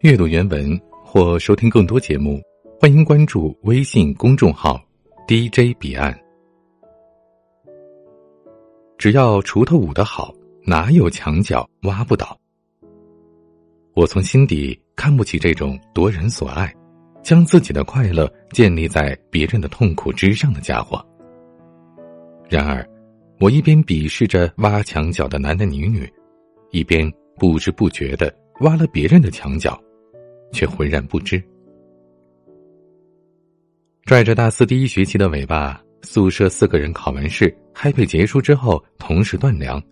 [0.00, 2.40] 阅读原文或收听更多节目，
[2.78, 4.80] 欢迎关注微信公众号
[5.26, 6.16] “DJ 彼岸”。
[8.96, 10.32] 只要锄头舞得好，
[10.64, 12.38] 哪有墙角挖不倒？
[13.94, 16.72] 我从心底看不起这种夺人所爱，
[17.20, 21.04] 将自己的快乐建立在别人的痛苦之上的家伙。
[22.48, 22.88] 然而，
[23.40, 26.08] 我一边鄙视着挖墙角的男男女女，
[26.70, 29.76] 一边不知不觉的挖了别人的墙角，
[30.52, 31.42] 却浑然不知。
[34.04, 39.82] 拽着大四第一学期的尾巴，宿舍四个人考完试，，happy 结束之后，同时断粮，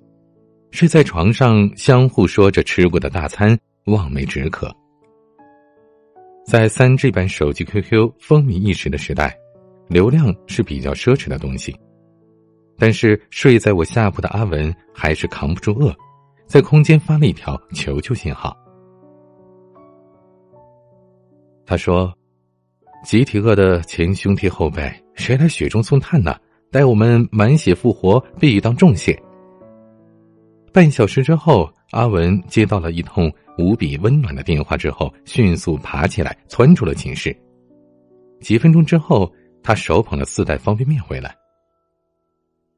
[0.70, 4.74] 睡在床上，相互说着吃过的大餐，望梅止渴。
[6.46, 9.36] 在三 G 版手机 QQ 风靡一时的时代，
[9.88, 11.74] 流量是比较奢侈的东西。
[12.78, 15.94] 但是睡在我下铺的阿文还是扛不住饿，
[16.46, 18.56] 在空间发了一条求救信号。
[21.66, 22.16] 他说
[23.04, 26.36] ：“集体饿的前胸贴后背，谁来雪中送炭呢？
[26.70, 29.20] 待我们满血复活，必当重谢。”
[30.72, 37.36] 半小时之后，阿文接到了一通无比温暖的电话，之后迅速爬起来窜出了寝室。
[38.40, 41.34] 几分钟之后，他手捧了四袋方便面回来。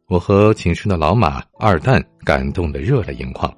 [0.07, 3.53] 我和寝室的老马二蛋感动的热泪盈眶，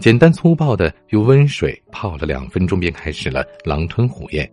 [0.00, 4.50] 简单粗暴的用温水泡了两分钟，便开始了狼吞虎咽。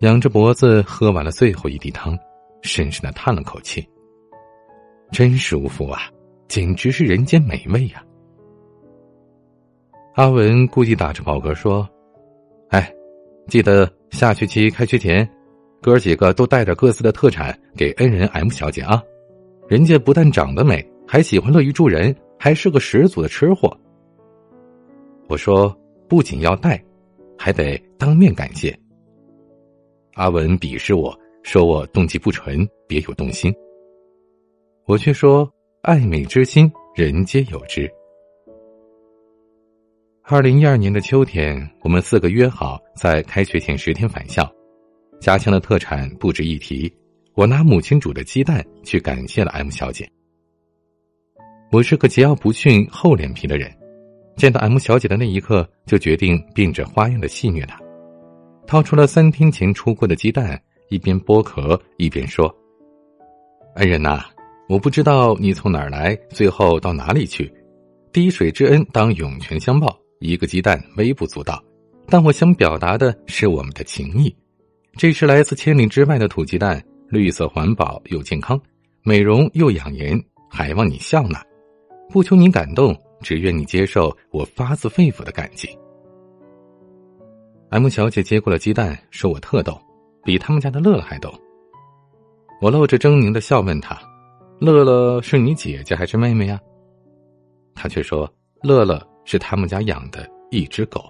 [0.00, 2.18] 仰着脖子喝完了最后一滴汤，
[2.62, 3.86] 深深的叹了口气。
[5.10, 6.02] 真舒服啊，
[6.48, 8.04] 简直是人间美味呀！
[10.14, 11.88] 阿文故意打着饱嗝说
[12.68, 12.92] ：“哎，
[13.48, 15.26] 记得下学期开学前，
[15.80, 19.02] 哥几个都带着各自的特产给恩人 M 小姐啊。”
[19.66, 23.74] 人家不但长得美，还喜欢乐于助人，还是个十足的吃货。
[25.28, 25.74] 我说，
[26.06, 26.80] 不仅要带，
[27.38, 28.78] 还得当面感谢。
[30.16, 33.54] 阿文鄙视我说我动机不纯，别有动心。
[34.86, 35.46] 我却说，
[35.82, 37.86] 爱美之心，人皆有之。
[40.22, 44.50] 二零一二年的秋天，我们四个约好在开学前十天返校，
[45.20, 46.90] 家乡的特产不值一提。
[47.34, 50.08] 我拿母亲煮的鸡蛋去感谢了 M 小姐。
[51.70, 53.70] 我是个桀骜不驯、厚脸皮的人，
[54.34, 57.78] 见到 M 小姐的那一刻，就决定变着花样的戏虐她。
[58.66, 62.54] 掏出了三天前出锅的鸡蛋，一边剥壳一边说
[63.76, 64.24] ：“恩人呐，
[64.68, 67.52] 我不知道你从哪儿来，最后到哪里去。
[68.12, 71.62] 滴水之恩当涌泉相报，一个鸡蛋微不足道，
[72.08, 74.34] 但我想表达的是我们的情谊。
[74.96, 78.60] 这是来自千里之外的土鸡蛋。”绿色环保又健康，
[79.04, 81.40] 美容又养颜，还望你笑纳，
[82.10, 85.68] 不求你感动，只愿你接受我发自肺腑的感激。
[87.70, 89.76] M 小姐接过了鸡蛋，说我特逗，
[90.22, 91.32] 比他们家的乐乐还逗。
[92.60, 94.00] 我露着狰狞的笑问她
[94.60, 96.60] ：“乐乐是你姐姐还是妹妹呀？”
[97.74, 98.32] 她却说
[98.62, 101.04] ：“乐乐是他们家养的一只狗。”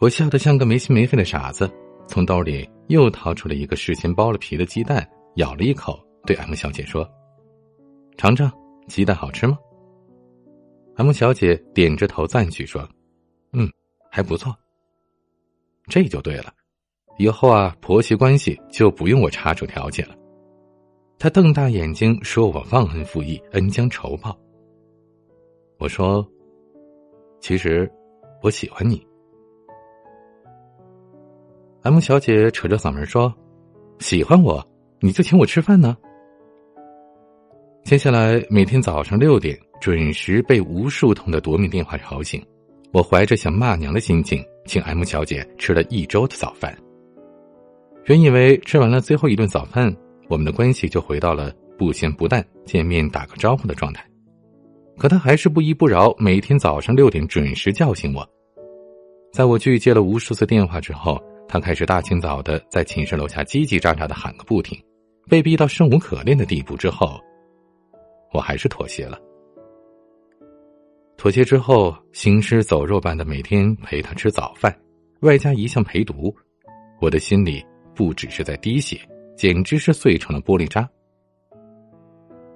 [0.00, 1.68] 我笑得像个没心没肺的傻子。
[2.06, 5.06] 从兜里又掏出了一个事先剥了皮的鸡蛋，
[5.36, 7.06] 咬了一口，对 M 小姐说
[8.16, 8.50] ：“尝尝，
[8.86, 9.58] 鸡蛋好吃吗
[10.96, 12.88] ？”M 小姐点着头赞许说
[13.52, 13.70] ：“嗯，
[14.10, 14.54] 还不错。”
[15.88, 16.52] 这就对了，
[17.18, 20.14] 以后啊，婆媳关系就不用我插手调解了。
[21.18, 24.38] 她瞪大眼睛说：“我忘恩负义，恩将仇报。”
[25.80, 26.26] 我说
[27.40, 27.90] ：“其实，
[28.42, 29.04] 我喜欢你。”
[31.82, 33.34] M 小姐扯着嗓门说
[34.00, 34.62] ：“喜欢我，
[35.00, 35.96] 你就请我吃饭呢。”
[37.82, 42.44] 接下来每天早上六点准时被无数通的夺命电话吵醒，
[42.92, 46.76] 我怀着想骂娘的心情，请 M 小姐吃了一周的早饭。
[48.06, 49.94] 原以为吃完了最后一顿早饭，
[50.28, 54.04] 我们的关系就回到了不咸不淡、见面打个招呼的状态，
[54.96, 58.26] 可她还是不依不饶，每天早上六点准时叫醒我。
[59.32, 61.22] 在我拒接了无数次电话之后。
[61.50, 64.78] 他开始大清早的在寝室楼下叽叽喳喳的喊个不停，
[65.30, 67.18] 被逼到生无可恋的地步之后，
[68.34, 69.18] 我还是妥协了。
[71.18, 74.72] 妥协之后，行尸走肉般的每天陪他吃早饭，
[75.22, 76.32] 外加一项陪读，
[77.00, 77.60] 我的心里
[77.92, 78.96] 不只是在滴血，
[79.36, 80.88] 简直是碎成了玻璃渣。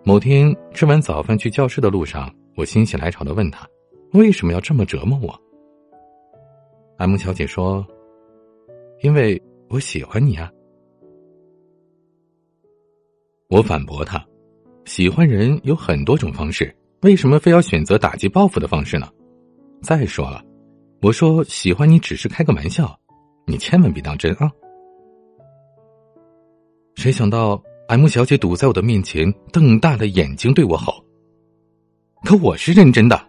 [0.05, 3.69] 某天吃完早饭去教室的路上，我心血来潮的问他，
[4.12, 5.43] 为什么要这么折磨我
[6.99, 7.85] ？M 小姐说。
[9.00, 10.49] 因为我喜欢你啊！
[13.49, 14.25] 我反驳他
[14.87, 19.08] ：“喜欢人有很多种方式，为什么非要选择打击报复的方式呢？
[19.82, 20.40] 再说了，
[21.00, 22.96] 我说喜欢你只是开个玩笑，
[23.44, 24.49] 你千万别当真啊。
[26.94, 31.04] 谁想到 M 小姐堵在我的面前，瞪大了眼睛对我吼
[32.25, 33.20] ：“可我是认真的。”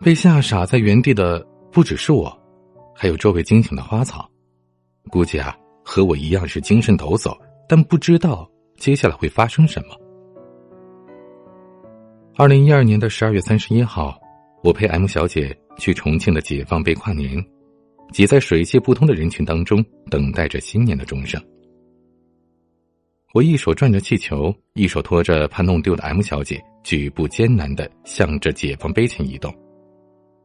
[0.00, 2.32] 被吓傻在原地的不只是我，
[2.94, 4.30] 还有周围惊醒的花草。
[5.10, 7.36] 估计啊，和我一样是精神抖擞，
[7.68, 10.07] 但不知道接下来会发生什么。
[12.38, 14.16] 二零一二年的十二月三十一号，
[14.62, 17.44] 我陪 M 小姐去重庆的解放碑跨年。
[18.12, 21.42] 挤在水泄不通的人群当中，等待着新年的钟声。
[23.34, 29.52] 我一手转着气球，一手拖着怕弄丢的 M 小姐，举步艰难的向着解放碑前移动。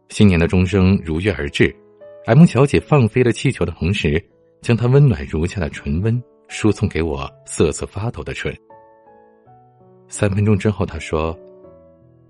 [0.10, 1.72] 新年的钟声如约而至
[2.26, 4.20] ，M 小姐放飞了气球的同时，
[4.64, 8.52] 将她温暖如夏的唇温输送给我瑟瑟发抖的唇。
[10.08, 11.38] 三分钟之后，她说：“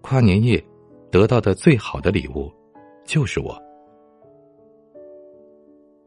[0.03, 0.63] 跨年夜
[1.09, 2.51] 得到的最好的礼物，
[3.05, 3.57] 就是我。”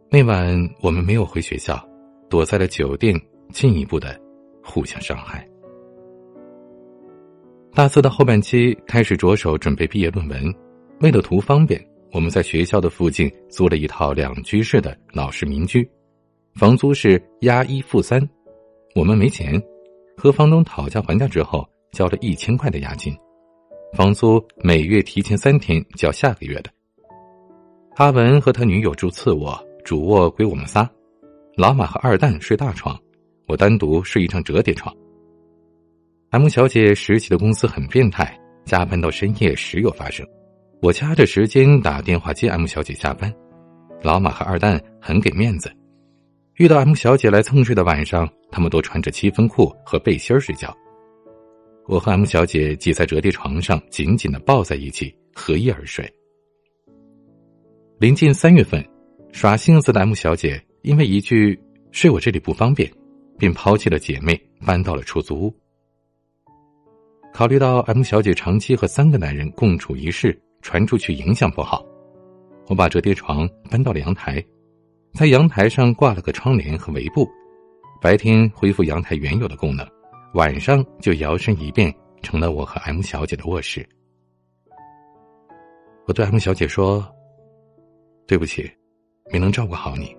[0.09, 0.47] 那晚
[0.81, 1.83] 我们没有回学校，
[2.29, 3.21] 躲在了酒店，
[3.53, 4.17] 进一步的
[4.63, 5.49] 互相伤害。
[7.75, 10.55] 大四的后半期开始着手准备毕业论文，
[11.01, 15.89] 为了图方便，我们在学校的附近租了一套两居室的老式民居，
[16.55, 18.27] 房租是押一付三，
[18.95, 19.61] 我们没钱，
[20.17, 23.15] 和房东讨价还价之后交了一千块的押金，
[23.97, 26.71] 房租每月提前三天交下个月的。
[27.95, 29.59] 阿文和他女友住次卧。
[29.87, 30.91] 主卧归我们仨，
[31.57, 32.99] 老马和二蛋睡大床，
[33.47, 34.93] 我单独睡一张折叠床。
[36.31, 40.27] M 小姐实习的公司很变态，加班到深夜时有发生。
[40.83, 43.33] 我掐着时间打电话接 M 小姐下班。
[44.03, 45.73] 老马和二蛋很给面子，
[46.57, 50.77] 遇到 M 小姐来蹭睡的晚上，他们都穿着七分裤和背心睡觉。
[51.89, 56.09] 我和 M 小姐挤在折叠床上，紧紧的抱在一起，合衣而睡。
[57.99, 58.85] 临近三月份。
[59.33, 61.61] 耍性子的 M 小姐因为一句
[61.93, 62.91] “睡我这里不方便”，
[63.37, 65.55] 便抛弃了姐妹，搬到了出租屋。
[67.35, 71.85] 考虑到 M 小姐长期和三个男人共处一室，传出去影响不好，
[72.69, 74.43] 我把折叠床搬到了阳台，
[75.13, 77.29] 在阳台上挂了个窗帘和围布，
[78.01, 79.87] 白天恢复阳台原有的功能，
[80.37, 81.91] 晚上就摇身一变
[82.21, 83.89] 成了我和 M 小姐的卧室。
[86.07, 87.03] 我对 M 小姐说
[88.29, 88.71] ：“对不起。”
[89.33, 90.15] 没能照顾好你。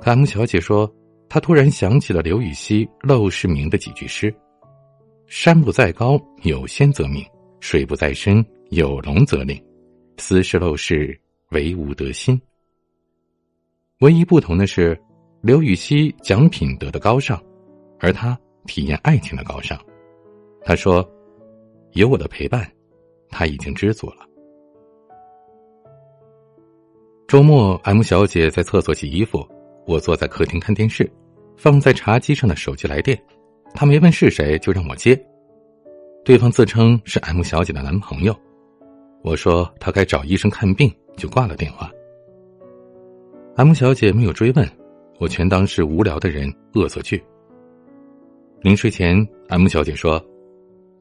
[0.00, 0.92] 可 M 小姐说，
[1.28, 4.34] 她突然想起了刘禹锡《陋室铭》的几句诗
[5.28, 7.24] ：“山不在高，有仙则名；
[7.60, 9.56] 水不在深，有龙则灵。
[10.18, 11.18] 斯是陋室，
[11.50, 12.38] 惟吾德馨。”
[14.00, 15.00] 唯一不同的是，
[15.42, 17.40] 刘禹锡讲品德的高尚，
[18.00, 19.78] 而他体验爱情的高尚。
[20.62, 21.08] 他说
[21.92, 22.70] ：“有我的陪伴，
[23.28, 24.26] 他已经知足了。”
[27.26, 29.46] 周末，M 小姐在厕所洗衣服，
[29.86, 31.08] 我坐在客厅看电视，
[31.56, 33.20] 放在茶几上的手机来电，
[33.72, 35.16] 她没问是谁就让我接，
[36.24, 38.34] 对方自称是 M 小姐的男朋友，
[39.22, 41.90] 我说她该找医生看病，就挂了电话。
[43.56, 44.68] M 小姐没有追问，
[45.18, 47.22] 我全当是无聊的人恶作剧。
[48.62, 50.22] 临睡前，M 小姐说，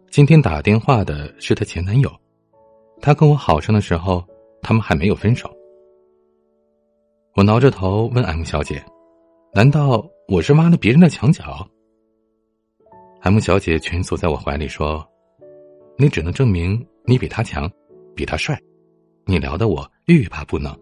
[0.09, 2.09] 今天打电话的是她前男友，
[3.01, 4.23] 她跟我好上的时候，
[4.61, 5.53] 他们还没有分手。
[7.35, 8.81] 我挠着头问 M 小姐
[9.53, 11.67] ：“难道我是挖了别人的墙角
[13.23, 15.05] ？”M 小姐蜷缩在我怀里说
[15.99, 17.69] ：“你只能证明你比他强，
[18.15, 18.57] 比他帅。
[19.25, 20.73] 你聊得我欲罢不能。”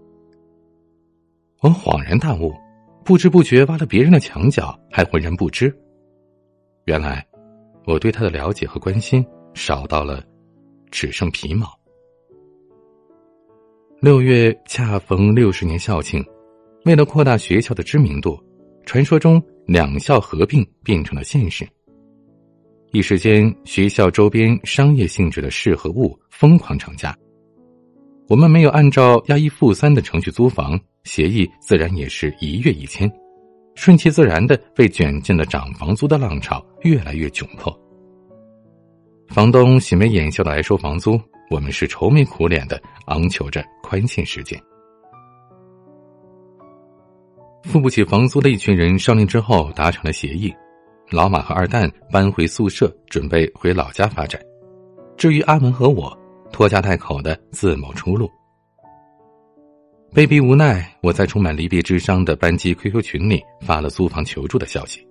[1.61, 2.53] 我恍然大悟，
[3.03, 5.75] 不知不觉挖了别人的墙角，还浑然不知。
[6.87, 7.21] 原来，
[7.85, 10.23] 我对他的了解和关心少到了，
[10.89, 11.67] 只剩皮毛。
[13.99, 16.23] 六月恰逢六十年校庆。
[16.85, 18.41] 为了扩大学校的知名度，
[18.85, 21.67] 传说中两校合并变成了现实。
[22.93, 27.13] 一时间，学校周边商业性质的事和物疯狂涨价。
[28.29, 33.11] 我们没有按照押一付三的程序租房，协议自然也是一月一签，
[33.77, 37.71] 顺其自然的被卷进了涨房租的浪潮，越来越窘迫。
[39.29, 44.59] 房东喜眉眼笑的来收房租，我们是愁眉苦脸的昂求着宽限时间。
[47.65, 50.51] 付不起房租的一群人商量之后达成了协议，
[51.11, 54.41] 老马和二蛋搬回宿舍，准备回老家发展。
[55.15, 56.17] 至于阿文和我，
[56.51, 58.27] 拖家带口的自谋出路。
[60.13, 65.05] 被逼无奈，我在充满离别之伤的班级 QQ 群里发了租房求助的消息。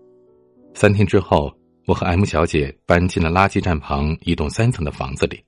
[0.75, 1.53] 三天之后，
[1.87, 5.41] 我和 M 小姐搬进了垃圾站旁一栋三层的房子里。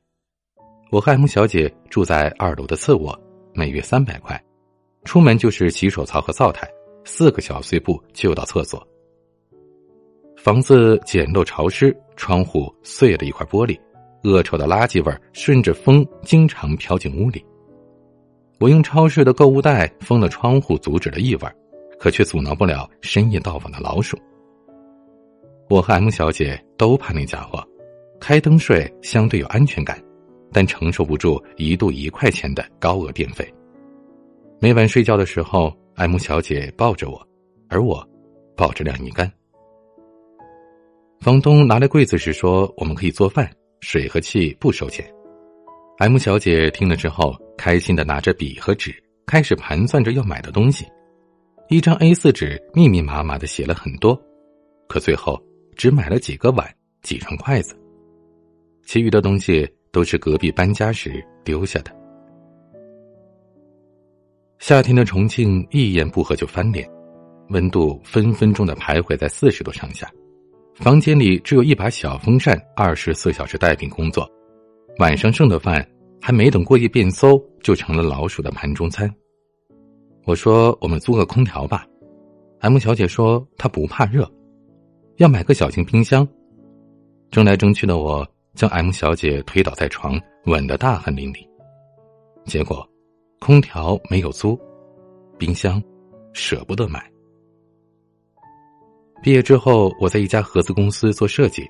[0.91, 3.19] 我和 M 小姐住在二楼的次卧，
[3.53, 4.41] 每月三百块，
[5.05, 6.69] 出门就是洗手槽和灶台，
[7.05, 8.87] 四个小碎步就到厕所。
[10.37, 13.77] 房子简陋潮湿，窗户碎了一块玻璃，
[14.23, 17.45] 恶臭的垃圾味顺着风经常飘进屋里。
[18.61, 21.49] 我用超市的购物袋封了窗户，阻止了异味，
[21.99, 24.19] 可却阻挠不了深夜到访的老鼠。
[25.71, 27.65] 我和 M 小姐都怕那家伙，
[28.19, 30.03] 开灯睡相对有安全感，
[30.53, 33.47] 但承受不住一度一块钱的高额电费。
[34.61, 37.29] 每晚睡觉的时候，M 小姐抱着我，
[37.69, 38.05] 而我
[38.57, 39.31] 抱着晾衣杆。
[41.21, 43.49] 房东拿来柜子时说：“我们可以做饭，
[43.81, 45.09] 水和气不收钱。
[45.99, 48.95] ”M 小姐听了之后，开心的拿着笔和纸，
[49.27, 50.87] 开始盘算着要买的东西。
[51.69, 54.19] 一张 A 四纸密密麻麻的写了很多，
[54.89, 55.39] 可最后。
[55.77, 56.69] 只买了几个碗、
[57.03, 57.73] 几双筷子，
[58.85, 61.97] 其余的东西都是隔壁搬家时丢下的。
[64.59, 66.85] 夏天的重庆一言不合就翻脸，
[67.51, 70.11] 温度分分钟的徘徊在四十度上下，
[70.75, 74.29] 房间里只有一把小风扇，二十四小时待命工作，
[74.99, 75.89] 晚上剩的饭
[76.21, 79.13] 还没等过夜变馊，就成了老鼠的盘中餐。
[80.25, 81.87] 我说：“我们租个空调吧。
[82.61, 84.31] ”M 小姐说：“她不怕热。”
[85.17, 86.27] 要买个小型冰箱，
[87.31, 91.47] 争来争去的我将 M 小姐推倒在床，吻得大汗淋漓。
[92.45, 92.89] 结果，
[93.41, 94.59] 空调没有租，
[95.39, 95.83] 冰箱
[96.33, 97.11] 舍不得买。
[99.23, 101.69] 毕业之后，我在一家合资公司做设计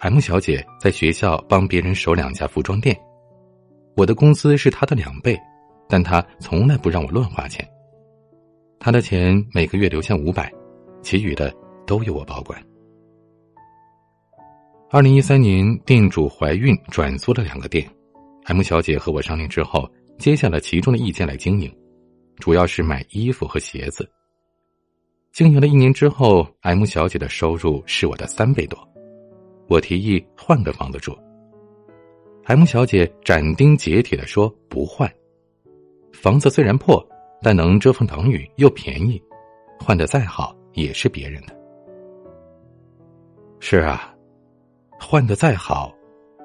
[0.00, 2.98] ，M 小姐在学校帮别人守两家服装店。
[3.96, 5.38] 我的工资是他的两倍，
[5.88, 7.66] 但他从来不让我乱花钱。
[8.78, 10.50] 他的钱每个月留下五百，
[11.02, 11.54] 其余的
[11.86, 12.60] 都由我保管。
[14.90, 17.88] 二零一三年，店主怀孕，转租了两个店。
[18.46, 21.72] M 小姐和我商量之后，接下了其中的一间来经营，
[22.38, 24.08] 主要是买衣服和鞋子。
[25.32, 28.78] 经营了一年之后，M 小姐的收入是我的三倍多。
[29.68, 31.16] 我提议换个房子住
[32.50, 35.08] ，M 小姐斩钉截铁的说不换。
[36.12, 37.00] 房子虽然破，
[37.40, 39.22] 但能遮风挡雨又便宜，
[39.78, 41.56] 换的再好也是别人的。
[43.60, 44.12] 是啊。
[44.98, 45.94] 换的再好，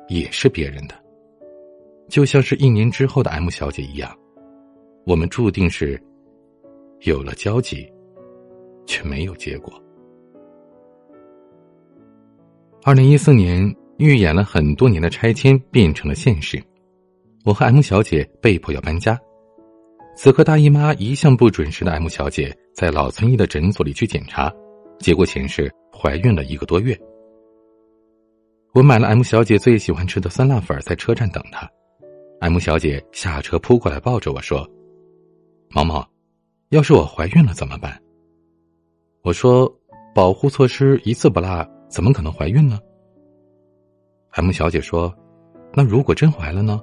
[0.08, 0.94] 也是别人的。
[2.08, 4.16] 就像是一年之后的 M 小姐一样，
[5.08, 6.00] 我们注定是
[7.00, 7.92] 有了交集，
[8.86, 9.74] 却没有结果。
[12.84, 16.62] 二零一四年，预演了很多年的拆迁变成了现实，
[17.46, 19.20] 我和 M 小姐被迫要搬家。
[20.18, 24.54] 此刻，大姨妈一向不准时的 M 小姐在老村医的诊所里去检查，
[25.00, 26.98] 结果显示怀孕了一个多月。
[28.74, 31.70] 我买了 M 小姐最喜欢吃的酸辣粉，在车站等她。
[32.42, 34.70] M 小姐下车扑过来抱着我说
[35.72, 36.06] ：“毛毛，
[36.70, 37.98] 要是我怀孕了怎么办？”
[39.24, 39.74] 我说
[40.14, 42.80] ：“保护措施一次不落，怎么可能怀孕呢
[44.36, 45.14] ？”M 小姐说
[45.74, 46.82] ：“那如果真怀了呢？”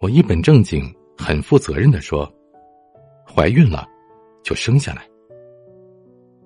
[0.00, 2.30] 我一本正经、很负责任的说
[3.26, 3.86] ：“怀孕了，
[4.42, 5.08] 就生下来。”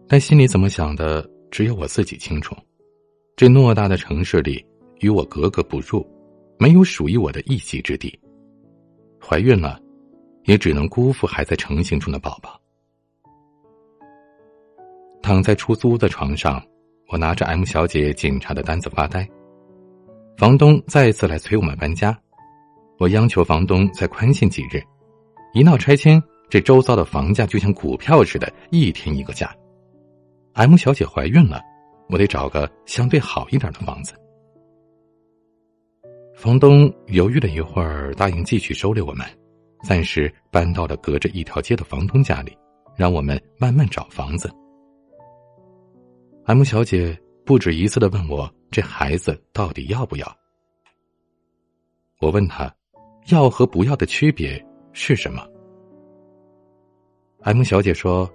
[0.06, 2.54] 但心里怎么想的，只有我自己清楚。
[3.36, 4.64] 这偌大的城市里，
[5.00, 6.06] 与我格格不入，
[6.58, 8.18] 没有属于我的一席之地。
[9.20, 9.80] 怀孕了，
[10.44, 12.60] 也只能辜负还在成型中的宝宝。
[15.22, 16.62] 躺在出租屋的床上，
[17.10, 19.28] 我拿着 M 小姐检查的单子发呆。
[20.36, 22.16] 房东再次来催我们搬家，
[22.98, 24.82] 我央求房东再宽限几日。
[25.52, 29.54] 一闹拆迁，这周遭的房价就像股票似的，一天一个价。
[30.54, 31.60] M 小姐怀孕了。
[32.12, 34.14] 我得找个相对好一点的房子。
[36.34, 39.24] 房东犹豫了一会儿，答应继续收留我们，
[39.84, 42.52] 暂时搬到了隔着一条街的房东家里，
[42.96, 44.50] 让我们慢慢找房子。
[46.50, 47.16] M 小姐
[47.46, 50.36] 不止一次的问我：“这孩子到底要不要？”
[52.20, 52.74] 我问她
[53.30, 54.60] ：“要和不要的区别
[54.92, 55.46] 是什么
[57.42, 58.28] ？”M 小姐说：“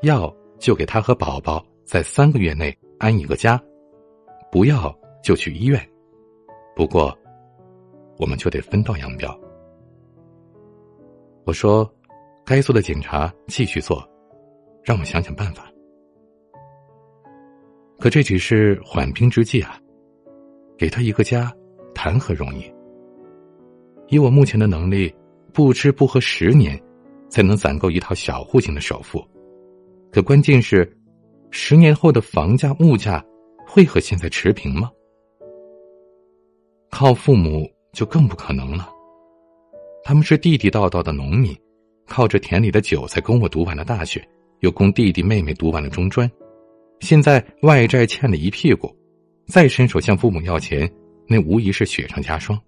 [0.00, 3.62] 要就给他和宝宝在三个月内。”安一个家，
[4.50, 5.86] 不要就去医院。
[6.74, 7.14] 不过，
[8.16, 9.38] 我们就得分道扬镳。
[11.44, 11.86] 我说，
[12.42, 14.02] 该做的检查继续做，
[14.82, 15.70] 让我想想办法。
[17.98, 19.78] 可这只是缓兵之计啊！
[20.76, 21.52] 给他一个家，
[21.94, 22.72] 谈何容易？
[24.08, 25.14] 以我目前的能力，
[25.52, 26.80] 不吃不喝十年，
[27.28, 29.24] 才能攒够一套小户型的首付。
[30.10, 30.90] 可关键是。
[31.56, 33.24] 十年后的房价、物价
[33.64, 34.90] 会和现在持平吗？
[36.90, 38.90] 靠父母就更不可能了。
[40.02, 41.56] 他们是地地道道的农民，
[42.08, 44.20] 靠着田里的韭菜供我读完了大学，
[44.62, 46.28] 又供弟弟妹妹读完了中专，
[47.00, 48.94] 现在外债欠了一屁股，
[49.46, 50.90] 再伸手向父母要钱，
[51.28, 52.58] 那无疑是雪上加霜。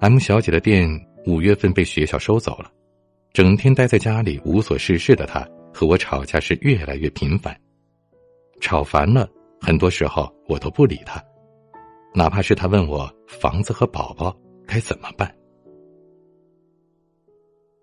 [0.00, 0.88] M 小姐的店
[1.26, 2.70] 五月份被学校收走了，
[3.32, 7.58] 整天待在家里无所事事的她和我吵架是越来越频繁，
[8.60, 9.28] 吵烦了，
[9.60, 11.22] 很多时候我都不理她，
[12.14, 15.34] 哪怕是她问我房子和宝宝该怎么办。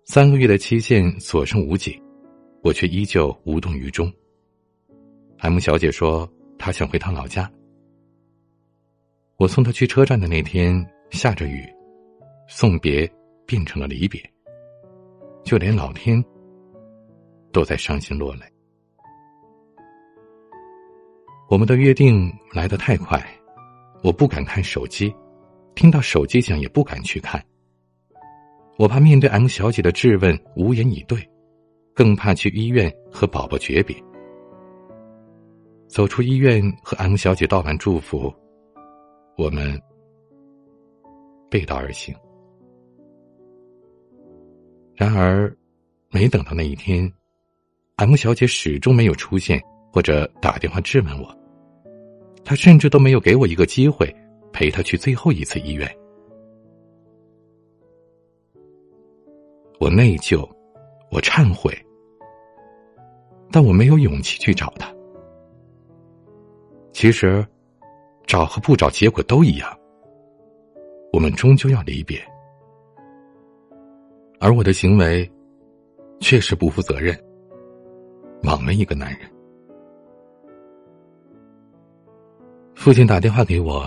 [0.04, 2.00] 三个月的期限所剩无几，
[2.62, 4.10] 我却依旧无动于衷。
[5.38, 6.28] M 小姐说
[6.58, 7.50] 她想回趟老家，
[9.36, 11.64] 我送她去车站的那天下着雨。
[12.48, 13.10] 送别
[13.44, 14.22] 变成了离别，
[15.42, 16.24] 就连老天
[17.50, 18.42] 都在伤心落泪。
[21.50, 23.20] 我们的约定来得太快，
[24.04, 25.12] 我不敢看手机，
[25.74, 27.44] 听到手机响也不敢去看。
[28.78, 31.18] 我怕面对 M 小姐的质问无言以对，
[31.96, 33.96] 更怕去医院和宝宝诀别。
[35.88, 38.32] 走出医院和 M 小姐道完祝福，
[39.36, 39.80] 我们
[41.48, 42.14] 背道而行。
[44.94, 45.54] 然而，
[46.10, 47.10] 没等到那一天
[47.96, 49.62] ，M 小姐始终没有出现，
[49.92, 51.36] 或者打电话质问我。
[52.44, 54.14] 她甚至都没有给我一个机会，
[54.52, 55.88] 陪她去最后一次医院。
[59.78, 60.48] 我内疚，
[61.10, 61.72] 我忏悔，
[63.52, 64.95] 但我没有勇气去找她。
[66.98, 67.46] 其实，
[68.26, 69.70] 找和不找结果都一样，
[71.12, 72.18] 我们终究要离别。
[74.40, 75.30] 而我的行为，
[76.20, 77.14] 确实不负责任，
[78.44, 79.30] 枉了一个男人。
[82.74, 83.86] 父亲打电话给我，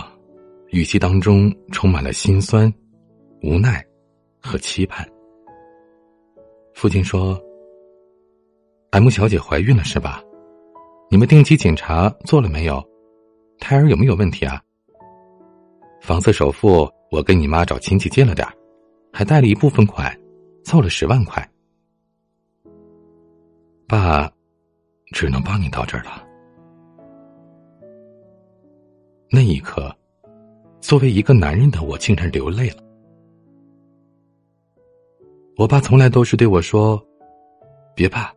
[0.68, 2.72] 语气当中充满了心酸、
[3.42, 3.84] 无奈
[4.40, 5.04] 和期盼。
[6.74, 7.36] 父亲说
[8.92, 10.22] ：“M 小姐怀孕了是吧？
[11.10, 12.88] 你们定期检查做了没有？
[13.60, 14.60] 胎儿有没有问题啊？
[16.00, 18.48] 房子首付我跟你妈找亲戚借了点
[19.12, 20.12] 还贷了一部分款。”
[20.62, 21.50] 凑了十万块，
[23.88, 24.30] 爸，
[25.06, 26.22] 只能帮你到这儿了。
[29.30, 29.92] 那一刻，
[30.80, 32.76] 作为一个男人的我竟然流泪了。
[35.56, 37.02] 我爸从来都是对我说
[37.96, 38.32] ：“别怕，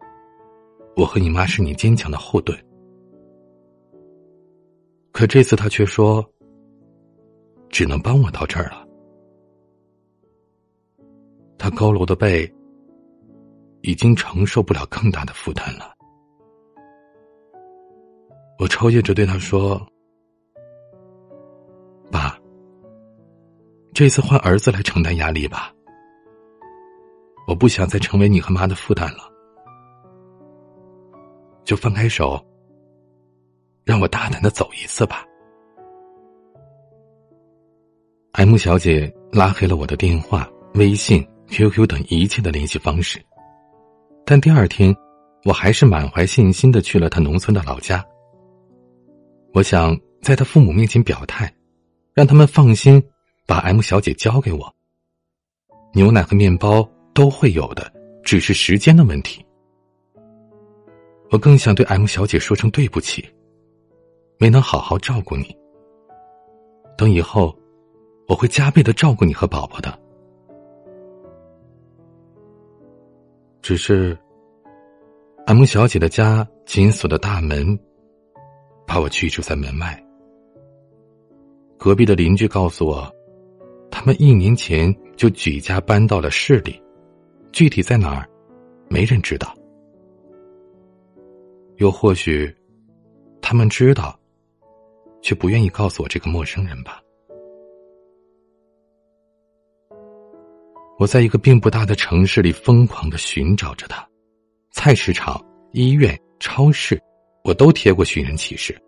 [0.95, 2.57] 我和你妈是你坚强的后盾。”
[5.13, 6.27] 可这次他却说
[7.69, 8.85] ：“只能帮我到这儿了。”
[11.57, 12.51] 他佝偻的背
[13.81, 15.93] 已经承受不了更大的负担了。
[18.57, 19.79] 我抽噎着对他说
[22.11, 22.35] ：“爸，
[23.93, 25.71] 这次换儿子来承担压力吧。
[27.47, 29.29] 我不想再成为你和妈的负担了，
[31.63, 32.43] 就放开手，
[33.83, 35.25] 让我大胆的走一次吧。
[38.33, 41.25] ”M 小姐拉黑了我的电话、微信。
[41.49, 43.23] QQ 等一切的联系方式，
[44.25, 44.95] 但第二天，
[45.43, 48.03] 我还是满怀信心的去了她农村的老家。
[49.53, 51.53] 我想在她父母面前表态，
[52.15, 53.03] 让他们放心
[53.45, 54.73] 把 M 小姐交给我。
[55.93, 57.93] 牛奶和面包都会有的，
[58.23, 59.45] 只是时间的问题。
[61.29, 63.23] 我更想对 M 小姐说声对不起，
[64.43, 65.57] 没能好好照顾你。
[66.97, 67.57] 等以后，
[68.27, 69.97] 我会加倍的照顾你和宝宝的。
[73.61, 74.17] 只是
[75.45, 77.79] ，M 小姐的家紧锁的大门，
[78.85, 79.97] 把我拒住在门外。
[81.77, 83.09] 隔壁的邻居告诉我，
[83.89, 86.83] 他们一年前就举家搬到了市里，
[87.53, 88.27] 具体在哪儿，
[88.89, 89.55] 没人知道。
[91.77, 92.53] 又或许，
[93.41, 94.19] 他们知道，
[95.23, 97.01] 却不愿意告诉我这个陌生人吧。
[100.99, 104.07] 我在一个并不大的城市里疯狂的寻找着他，
[104.71, 107.01] 菜市场、医院、超市，
[107.43, 108.79] 我都贴过寻人启事，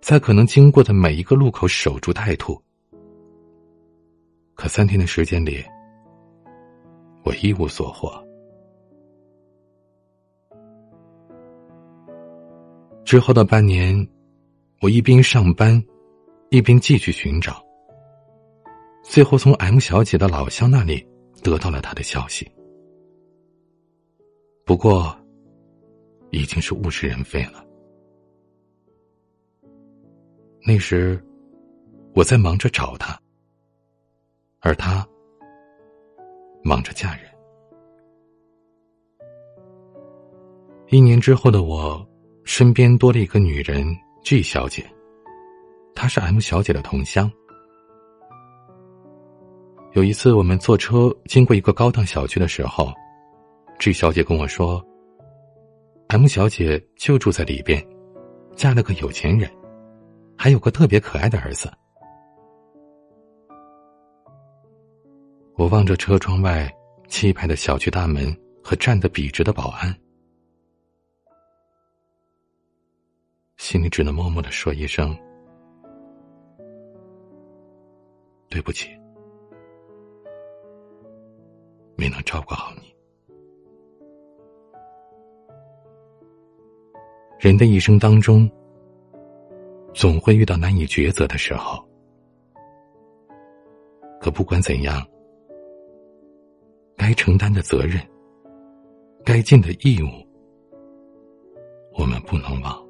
[0.00, 2.58] 在可能经过的每一个路口守株待兔。
[4.54, 5.62] 可三天的时间里，
[7.24, 8.10] 我一无所获。
[13.04, 14.06] 之后的半年，
[14.80, 15.82] 我一边上班，
[16.50, 17.62] 一边继续寻找，
[19.02, 21.06] 最后从 M 小姐的老乡那里。
[21.42, 22.46] 得到了她的消息，
[24.66, 25.16] 不过
[26.32, 27.64] 已经是物是人非了。
[30.66, 31.18] 那时，
[32.14, 33.18] 我在忙着找她，
[34.58, 35.08] 而她
[36.62, 37.24] 忙着嫁人。
[40.90, 42.06] 一年之后的我，
[42.44, 43.82] 身边多了一个女人
[44.22, 44.84] G 小姐，
[45.94, 47.30] 她是 M 小姐的同乡。
[49.92, 52.92] 有一次，我们坐车经过一个高档小区的时候
[53.78, 54.84] ，G 小姐跟我说
[56.08, 57.84] ：“M 小姐就住在里边，
[58.54, 59.50] 嫁了个有钱人，
[60.36, 61.72] 还有个特别可爱的儿子。”
[65.56, 66.70] 我望着车窗外
[67.08, 69.94] 气派的小区大门和站得笔直的保安。
[73.70, 75.16] 心里只能默默的说一声
[78.50, 78.88] ：“对不起，
[81.94, 82.92] 没能照顾好你。”
[87.38, 88.50] 人的一生当中，
[89.94, 91.80] 总会遇到难以抉择的时候。
[94.20, 95.00] 可不管怎样，
[96.96, 98.04] 该承担的责任，
[99.24, 100.08] 该尽的义务，
[101.96, 102.89] 我们不能忘。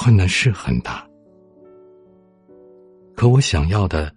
[0.00, 1.04] 困难是很大，
[3.16, 4.14] 可我想要的，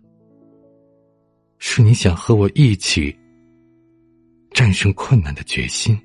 [1.57, 3.17] 是你想和我一起
[4.51, 5.99] 战胜困难的决心，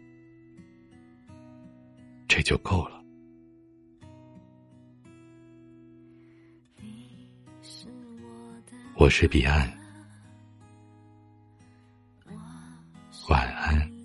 [2.27, 3.05] 这就够了。
[8.97, 9.71] 我是彼岸，
[13.29, 13.96] 晚安。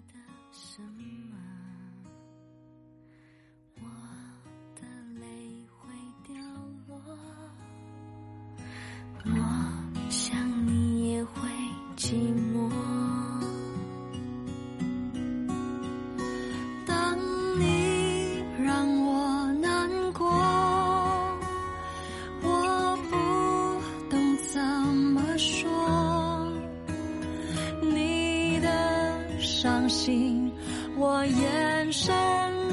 [29.91, 30.49] 心，
[30.97, 32.15] 我眼神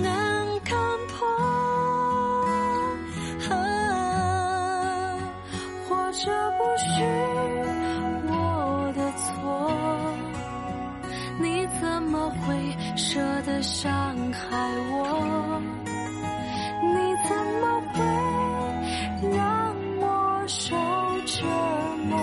[0.01, 0.79] 能看
[1.09, 1.27] 破，
[5.89, 6.87] 或者不是
[8.29, 8.33] 我
[8.97, 9.27] 的错，
[11.41, 12.55] 你怎么会
[12.97, 13.91] 舍得伤
[14.33, 14.57] 害
[14.93, 15.61] 我？
[16.81, 16.97] 你
[17.29, 17.99] 怎么会
[19.37, 20.07] 让我
[20.47, 20.77] 受
[21.27, 21.45] 折
[22.09, 22.17] 磨？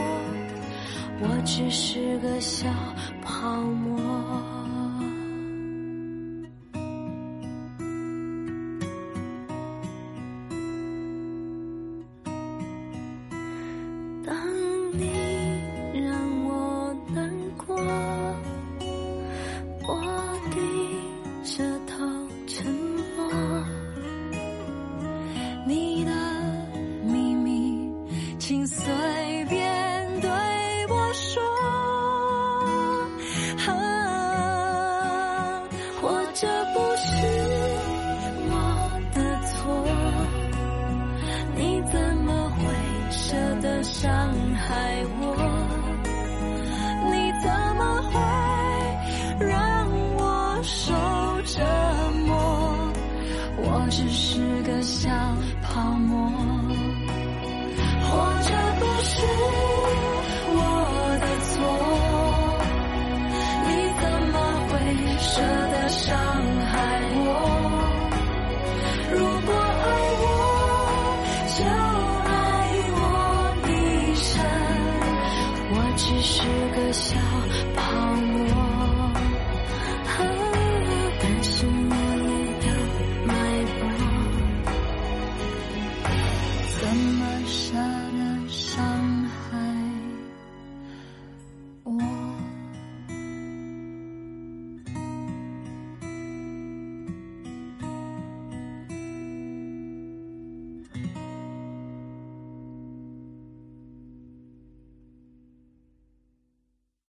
[1.19, 2.67] 我只是个小